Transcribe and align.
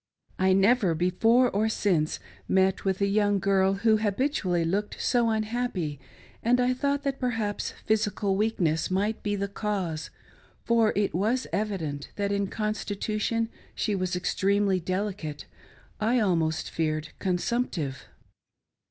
I 0.39 0.53
never, 0.53 0.95
befpre 0.95 1.51
or 1.53 1.69
since, 1.69 2.19
met 2.47 2.83
with 2.85 3.01
a 3.01 3.05
young 3.07 3.37
girl 3.37 3.75
who 3.75 3.97
habitually 3.97 4.65
looked 4.65 4.99
so 4.99 5.29
unhappy; 5.29 5.99
and 6.41 6.59
I 6.59 6.73
thought 6.73 7.03
that 7.03 7.19
perhaps 7.19 7.69
physical 7.85 8.35
weakness 8.35 8.89
might 8.89 9.21
be 9.21 9.35
the 9.35 9.47
cause, 9.47 10.09
for 10.65 10.91
it 10.95 11.13
was 11.13 11.43
419 11.51 11.59
"CARRIE. 11.59 11.61
evident 11.61 12.11
that 12.15 12.31
iil 12.31 12.49
constitution 12.49 13.49
^e 13.77 13.95
was 13.95 14.15
extremely 14.15 14.79
delicate— 14.79 15.45
I 16.11 16.19
almost 16.19 16.71
feared 16.71 17.09
consumptive. 17.19 18.07